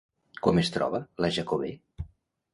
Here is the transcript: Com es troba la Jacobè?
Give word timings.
Com 0.47 0.61
es 0.61 0.71
troba 0.77 1.03
la 1.25 1.31
Jacobè? 1.37 1.71